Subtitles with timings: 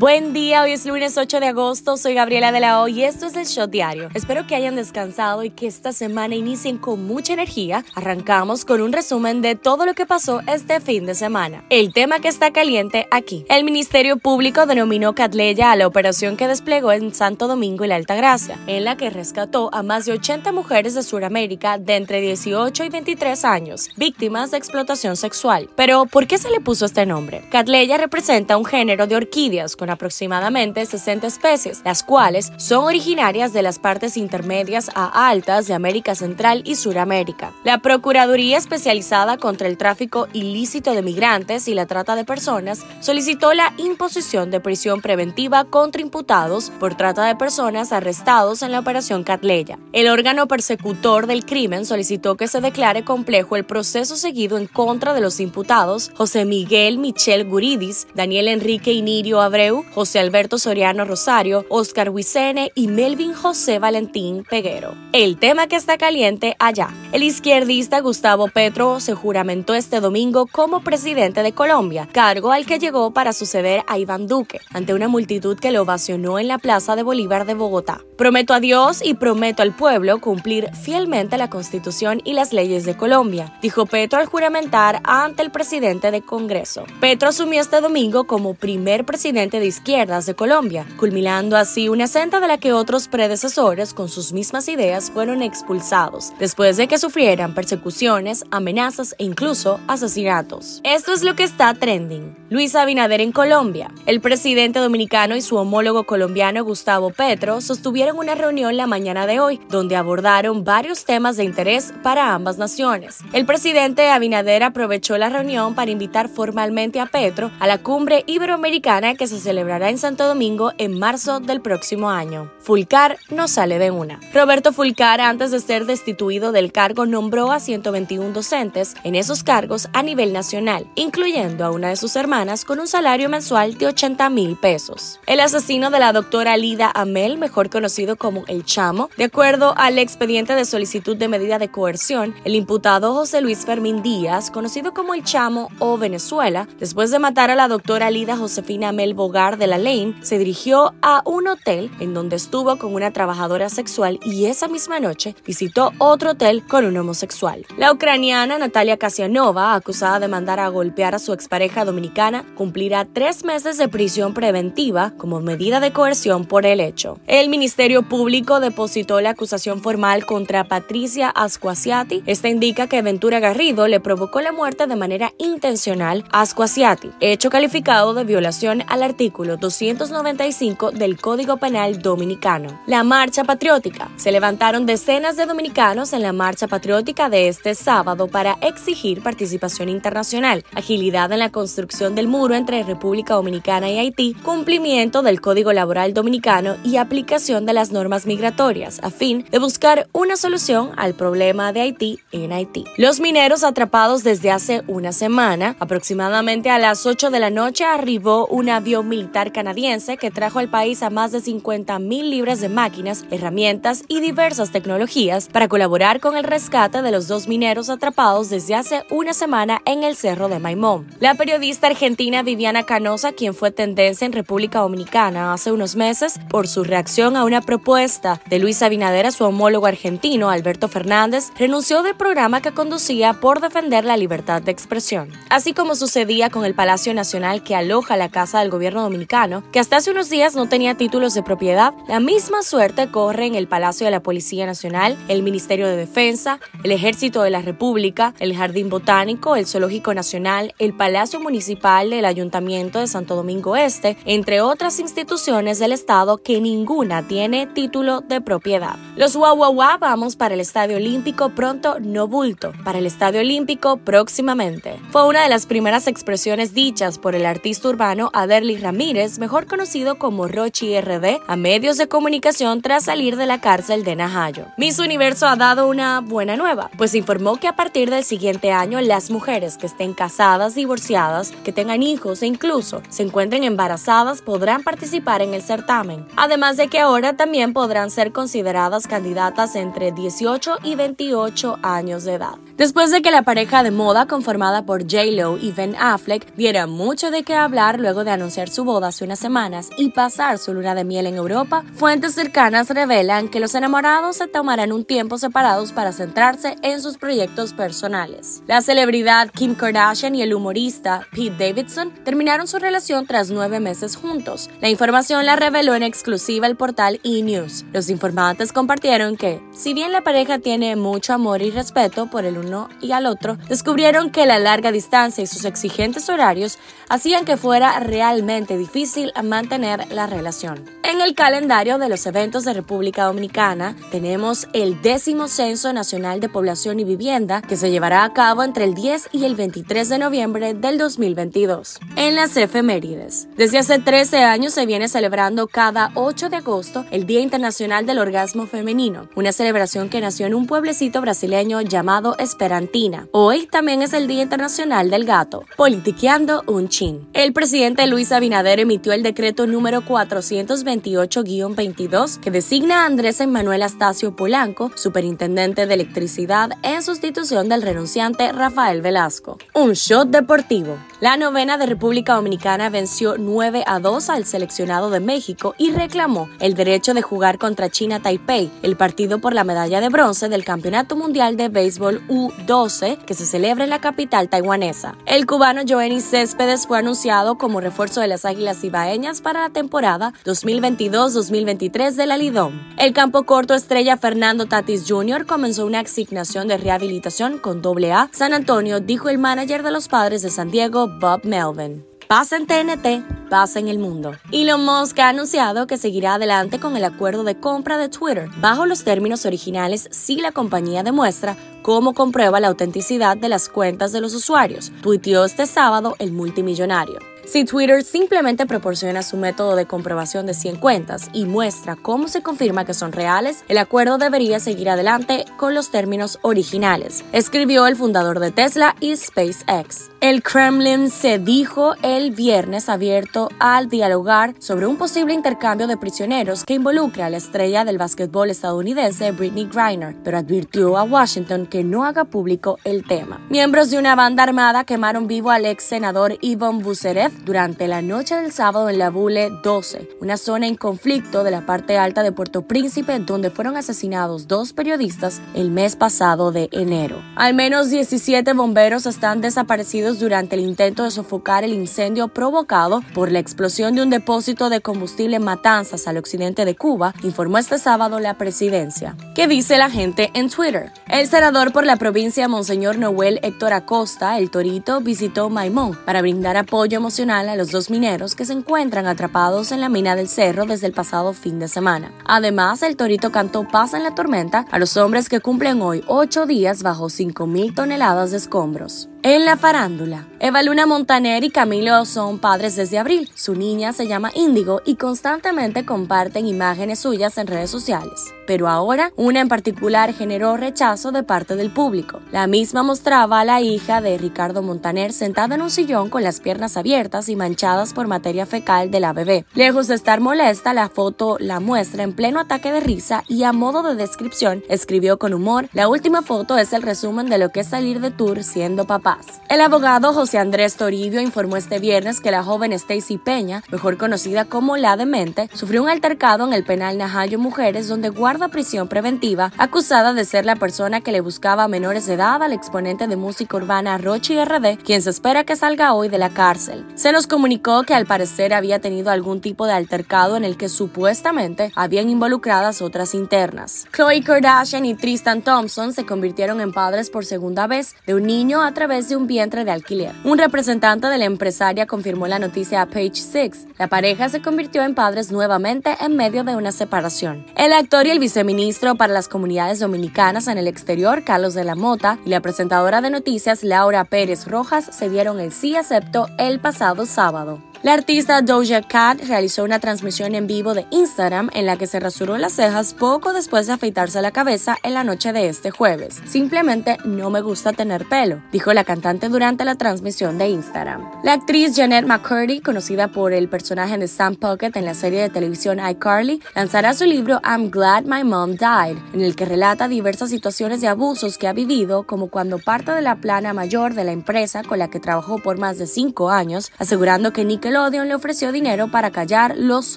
[0.00, 3.26] Buen día, hoy es lunes 8 de agosto, soy Gabriela de la O y esto
[3.26, 4.08] es el Shot Diario.
[4.14, 7.84] Espero que hayan descansado y que esta semana inicien con mucha energía.
[7.94, 11.66] Arrancamos con un resumen de todo lo que pasó este fin de semana.
[11.68, 13.44] El tema que está caliente aquí.
[13.50, 17.96] El Ministerio Público denominó Catleya a la operación que desplegó en Santo Domingo y la
[17.96, 22.84] Altagracia, en la que rescató a más de 80 mujeres de Sudamérica de entre 18
[22.84, 25.68] y 23 años, víctimas de explotación sexual.
[25.76, 27.44] Pero, ¿por qué se le puso este nombre?
[27.50, 33.62] Catleya representa un género de orquídeas con aproximadamente 60 especies, las cuales son originarias de
[33.62, 37.52] las partes intermedias a altas de América Central y Suramérica.
[37.64, 43.54] La Procuraduría Especializada contra el Tráfico Ilícito de Migrantes y la Trata de Personas solicitó
[43.54, 49.24] la imposición de prisión preventiva contra imputados por trata de personas arrestados en la Operación
[49.24, 49.78] Catleya.
[49.92, 55.14] El órgano persecutor del crimen solicitó que se declare complejo el proceso seguido en contra
[55.14, 61.64] de los imputados José Miguel Michel Guridis, Daniel Enrique Inirio Abreu, José Alberto Soriano Rosario,
[61.68, 64.94] Oscar Huicene y Melvin José Valentín Peguero.
[65.12, 66.88] El tema que está caliente allá.
[67.12, 72.78] El izquierdista Gustavo Petro se juramentó este domingo como presidente de Colombia, cargo al que
[72.78, 76.96] llegó para suceder a Iván Duque, ante una multitud que lo ovacionó en la Plaza
[76.96, 78.00] de Bolívar de Bogotá.
[78.16, 82.96] Prometo a Dios y prometo al pueblo cumplir fielmente la Constitución y las leyes de
[82.96, 86.84] Colombia, dijo Petro al juramentar ante el presidente de Congreso.
[87.00, 92.40] Petro asumió este domingo como primer presidente de izquierdas de Colombia, culminando así una senda
[92.40, 97.54] de la que otros predecesores con sus mismas ideas fueron expulsados, después de que sufrieran
[97.54, 100.80] persecuciones, amenazas e incluso asesinatos.
[100.82, 102.36] Esto es lo que está trending.
[102.50, 103.92] Luis Abinader en Colombia.
[104.06, 109.38] El presidente dominicano y su homólogo colombiano Gustavo Petro sostuvieron una reunión la mañana de
[109.38, 113.18] hoy, donde abordaron varios temas de interés para ambas naciones.
[113.32, 119.14] El presidente Abinader aprovechó la reunión para invitar formalmente a Petro a la cumbre iberoamericana
[119.14, 122.52] que se celebrará en Santo Domingo en marzo del próximo año.
[122.60, 124.20] Fulcar no sale de una.
[124.32, 129.88] Roberto Fulcar, antes de ser destituido del cargo, nombró a 121 docentes en esos cargos
[129.92, 134.30] a nivel nacional, incluyendo a una de sus hermanas con un salario mensual de 80
[134.30, 135.18] mil pesos.
[135.26, 139.98] El asesino de la doctora Lida Amel, mejor conocido como El Chamo, de acuerdo al
[139.98, 145.12] expediente de solicitud de medida de coerción, el imputado José Luis Fermín Díaz, conocido como
[145.12, 149.78] El Chamo o Venezuela, después de matar a la doctora Lida Josefina Amel De la
[149.78, 154.68] Lane, se dirigió a un hotel en donde estuvo con una trabajadora sexual y esa
[154.68, 157.64] misma noche visitó otro hotel con un homosexual.
[157.78, 163.42] La ucraniana Natalia Kasianova, acusada de mandar a golpear a su expareja dominicana, cumplirá tres
[163.42, 167.18] meses de prisión preventiva como medida de coerción por el hecho.
[167.26, 172.22] El Ministerio Público depositó la acusación formal contra Patricia Asquasiati.
[172.26, 177.48] Esta indica que Ventura Garrido le provocó la muerte de manera intencional a Asquasiati, hecho
[177.48, 182.80] calificado de violación al artículo 295 del Código Penal Dominicano.
[182.86, 184.10] La Marcha Patriótica.
[184.16, 189.88] Se levantaron decenas de dominicanos en la Marcha Patriótica de este sábado para exigir participación
[189.88, 195.72] internacional, agilidad en la construcción del muro entre República Dominicana y Haití, cumplimiento del Código
[195.72, 201.14] Laboral Dominicano y aplicación de las normas migratorias, a fin de buscar una solución al
[201.14, 202.84] problema de Haití en Haití.
[202.96, 208.46] Los mineros atrapados desde hace una semana, aproximadamente a las 8 de la noche, arribó
[208.46, 209.19] un avión militar
[209.52, 214.20] canadiense que trajo al país a más de 50 mil libras de máquinas, herramientas y
[214.20, 219.32] diversas tecnologías para colaborar con el rescate de los dos mineros atrapados desde hace una
[219.32, 221.06] semana en el Cerro de Maimón.
[221.20, 226.68] La periodista argentina Viviana Canosa, quien fue tendencia en República Dominicana hace unos meses por
[226.68, 232.02] su reacción a una propuesta de Luis Abinader a su homólogo argentino Alberto Fernández, renunció
[232.02, 235.30] del programa que conducía por defender la libertad de expresión.
[235.48, 239.80] Así como sucedía con el Palacio Nacional que aloja la Casa del Gobierno Dominicano, que
[239.80, 243.66] hasta hace unos días no tenía títulos de propiedad, la misma suerte corre en el
[243.66, 248.56] Palacio de la Policía Nacional, el Ministerio de Defensa, el Ejército de la República, el
[248.56, 254.60] Jardín Botánico, el Zoológico Nacional, el Palacio Municipal del Ayuntamiento de Santo Domingo Este, entre
[254.60, 258.94] otras instituciones del Estado que ninguna tiene título de propiedad.
[259.16, 265.00] Los Guaguaguá vamos para el Estadio Olímpico pronto, no bulto, para el Estadio Olímpico próximamente.
[265.10, 268.99] Fue una de las primeras expresiones dichas por el artista urbano Aderly Ramírez,
[269.38, 274.14] mejor conocido como Rochi RD, a medios de comunicación tras salir de la cárcel de
[274.14, 274.66] Najayo.
[274.76, 279.00] Miss Universo ha dado una buena nueva, pues informó que a partir del siguiente año
[279.00, 284.82] las mujeres que estén casadas, divorciadas, que tengan hijos e incluso se encuentren embarazadas podrán
[284.82, 286.26] participar en el certamen.
[286.36, 292.34] Además de que ahora también podrán ser consideradas candidatas entre 18 y 28 años de
[292.34, 292.56] edad.
[292.76, 297.30] Después de que la pareja de moda conformada por J-Lo y Ben Affleck diera mucho
[297.30, 300.96] de qué hablar luego de anunciar su boda hace unas semanas y pasar su luna
[300.96, 305.92] de miel en Europa, fuentes cercanas revelan que los enamorados se tomarán un tiempo separados
[305.92, 308.64] para centrarse en sus proyectos personales.
[308.66, 314.16] La celebridad Kim Kardashian y el humorista Pete Davidson terminaron su relación tras nueve meses
[314.16, 314.68] juntos.
[314.80, 317.42] La información la reveló en exclusiva el portal E!
[317.42, 317.84] News.
[317.92, 322.58] Los informantes compartieron que, si bien la pareja tiene mucho amor y respeto por el
[322.58, 327.56] uno y al otro, descubrieron que la larga distancia y sus exigentes horarios hacían que
[327.56, 330.84] fuera realmente difícil mantener la relación.
[331.02, 336.48] En el calendario de los eventos de República Dominicana tenemos el décimo Censo Nacional de
[336.48, 340.18] Población y Vivienda que se llevará a cabo entre el 10 y el 23 de
[340.18, 341.98] noviembre del 2022.
[342.14, 343.48] En las efemérides.
[343.56, 348.20] Desde hace 13 años se viene celebrando cada 8 de agosto el Día Internacional del
[348.20, 353.26] Orgasmo Femenino, una celebración que nació en un pueblecito brasileño llamado Esperantina.
[353.32, 355.64] Hoy también es el Día Internacional del Gato.
[355.76, 357.28] Politiqueando un chin.
[357.32, 364.36] El presidente Luis Abinader emitió el decreto número 428-22 que designa a Andrés Emanuel Astacio
[364.36, 369.58] Polanco, superintendente de electricidad, en sustitución del renunciante Rafael Velasco.
[369.74, 370.96] Un shot deportivo.
[371.20, 376.48] La novena de República Dominicana venció 9 a 2 al seleccionado de México y reclamó
[376.60, 380.64] el derecho de jugar contra China Taipei, el partido por la medalla de bronce del
[380.64, 385.16] Campeonato Mundial de Béisbol U12 que se celebra en la capital taiwanesa.
[385.26, 390.34] El cubano Joenny Céspedes fue anunciado como refuerzo de las Águilas Ibaeñas para la temporada
[390.44, 392.80] 2022-2023 de la Lidón.
[392.98, 395.46] El campo corto estrella Fernando Tatis Jr.
[395.46, 400.42] comenzó una asignación de rehabilitación con AA San Antonio, dijo el manager de los padres
[400.42, 402.04] de San Diego, Bob Melvin.
[402.30, 404.30] Pasa en TNT, pasa en el mundo.
[404.52, 408.86] Elon Musk ha anunciado que seguirá adelante con el acuerdo de compra de Twitter, bajo
[408.86, 414.20] los términos originales si la compañía demuestra cómo comprueba la autenticidad de las cuentas de
[414.20, 417.18] los usuarios, tuiteó este sábado el multimillonario.
[417.50, 422.42] Si Twitter simplemente proporciona su método de comprobación de 100 cuentas y muestra cómo se
[422.42, 427.96] confirma que son reales, el acuerdo debería seguir adelante con los términos originales, escribió el
[427.96, 430.10] fundador de Tesla y SpaceX.
[430.20, 436.64] El Kremlin se dijo el viernes abierto al dialogar sobre un posible intercambio de prisioneros
[436.64, 441.82] que involucre a la estrella del básquetbol estadounidense Britney Griner, pero advirtió a Washington que
[441.82, 443.44] no haga público el tema.
[443.50, 448.34] Miembros de una banda armada quemaron vivo al ex senador Ivon Buserev durante la noche
[448.36, 452.32] del sábado en la Bule 12, una zona en conflicto de la parte alta de
[452.32, 457.22] Puerto Príncipe donde fueron asesinados dos periodistas el mes pasado de enero.
[457.36, 463.30] Al menos 17 bomberos están desaparecidos durante el intento de sofocar el incendio provocado por
[463.30, 467.78] la explosión de un depósito de combustible en Matanzas al occidente de Cuba, informó este
[467.78, 469.16] sábado la presidencia.
[469.34, 470.92] ¿Qué dice la gente en Twitter?
[471.08, 476.56] El senador por la provincia Monseñor Noel Héctor Acosta, el Torito, visitó Maimón para brindar
[476.56, 480.66] apoyo emocional a los dos mineros que se encuentran atrapados en la mina del cerro
[480.66, 482.12] desde el pasado fin de semana.
[482.24, 486.46] Además, el Torito cantó paz en la tormenta a los hombres que cumplen hoy ocho
[486.46, 489.09] días bajo 5.000 toneladas de escombros.
[489.22, 493.30] En la farándula, Eva Luna Montaner y Camilo son padres desde abril.
[493.34, 498.32] Su niña se llama Índigo y constantemente comparten imágenes suyas en redes sociales.
[498.46, 502.20] Pero ahora, una en particular generó rechazo de parte del público.
[502.32, 506.40] La misma mostraba a la hija de Ricardo Montaner sentada en un sillón con las
[506.40, 509.44] piernas abiertas y manchadas por materia fecal de la bebé.
[509.54, 513.52] Lejos de estar molesta, la foto la muestra en pleno ataque de risa y a
[513.52, 517.60] modo de descripción escribió con humor, la última foto es el resumen de lo que
[517.60, 519.09] es salir de tour siendo papá
[519.48, 524.44] el abogado José Andrés Toribio informó este viernes que la joven Stacy Peña, mejor conocida
[524.44, 529.52] como La Demente, sufrió un altercado en el penal Najayo Mujeres donde guarda prisión preventiva
[529.58, 533.16] acusada de ser la persona que le buscaba a menores de edad al exponente de
[533.16, 536.86] música urbana Rochi RD, quien se espera que salga hoy de la cárcel.
[536.94, 540.68] Se nos comunicó que al parecer había tenido algún tipo de altercado en el que
[540.68, 543.86] supuestamente habían involucradas otras internas.
[543.90, 548.62] Khloe Kardashian y Tristan Thompson se convirtieron en padres por segunda vez de un niño
[548.62, 550.14] a través de un vientre de alquiler.
[550.24, 553.66] Un representante de la empresaria confirmó la noticia a Page Six.
[553.78, 557.46] La pareja se convirtió en padres nuevamente en medio de una separación.
[557.56, 561.74] El actor y el viceministro para las comunidades dominicanas en el exterior, Carlos de la
[561.74, 566.60] Mota, y la presentadora de noticias, Laura Pérez Rojas, se dieron el sí acepto el
[566.60, 567.69] pasado sábado.
[567.82, 571.98] La artista Doja Cat realizó una transmisión en vivo de Instagram en la que se
[571.98, 576.20] rasuró las cejas poco después de afeitarse la cabeza en la noche de este jueves.
[576.26, 581.10] Simplemente no me gusta tener pelo, dijo la cantante durante la transmisión de Instagram.
[581.24, 585.30] La actriz Janet McCurdy, conocida por el personaje de Sam Puckett en la serie de
[585.30, 590.28] televisión iCarly, lanzará su libro I'm Glad My Mom Died, en el que relata diversas
[590.28, 594.12] situaciones de abusos que ha vivido, como cuando parte de la plana mayor de la
[594.12, 598.16] empresa con la que trabajó por más de cinco años, asegurando que Nickel Nickelodeon le
[598.16, 599.96] ofreció dinero para callar los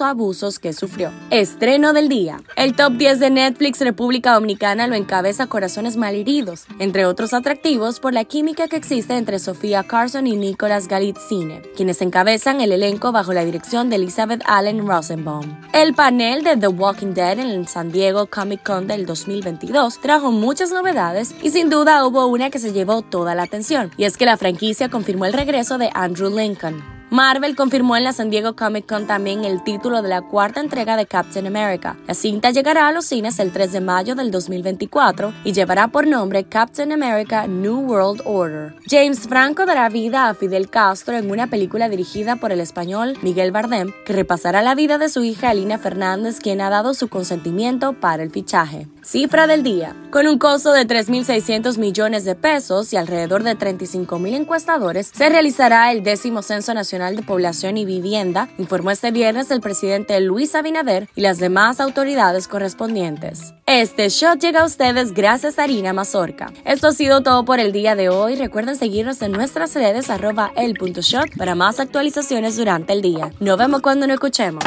[0.00, 1.10] abusos que sufrió.
[1.30, 2.40] Estreno del día.
[2.54, 8.12] El top 10 de Netflix República Dominicana lo encabeza Corazones Malheridos, entre otros atractivos por
[8.12, 13.32] la química que existe entre Sofía Carson y Nicolas Galitzine, quienes encabezan el elenco bajo
[13.32, 15.60] la dirección de Elizabeth Allen Rosenbaum.
[15.72, 20.30] El panel de The Walking Dead en el San Diego Comic Con del 2022 trajo
[20.30, 24.16] muchas novedades y sin duda hubo una que se llevó toda la atención, y es
[24.16, 26.93] que la franquicia confirmó el regreso de Andrew Lincoln.
[27.14, 30.96] Marvel confirmó en la San Diego Comic Con también el título de la cuarta entrega
[30.96, 31.96] de Captain America.
[32.08, 36.08] La cinta llegará a los cines el 3 de mayo del 2024 y llevará por
[36.08, 38.74] nombre Captain America New World Order.
[38.90, 43.52] James Franco dará vida a Fidel Castro en una película dirigida por el español Miguel
[43.52, 47.92] Bardem, que repasará la vida de su hija Alina Fernández, quien ha dado su consentimiento
[47.92, 48.88] para el fichaje.
[49.04, 49.94] Cifra del día.
[50.10, 55.92] Con un costo de 3.600 millones de pesos y alrededor de 35.000 encuestadores, se realizará
[55.92, 56.72] el décimo Censo
[57.12, 62.48] De Población y Vivienda, informó este viernes el presidente Luis Abinader y las demás autoridades
[62.48, 63.54] correspondientes.
[63.66, 66.52] Este shot llega a ustedes gracias a Harina Mazorca.
[66.64, 68.36] Esto ha sido todo por el día de hoy.
[68.36, 73.30] Recuerden seguirnos en nuestras redes arroba el.shot para más actualizaciones durante el día.
[73.40, 74.64] Nos vemos cuando nos escuchemos.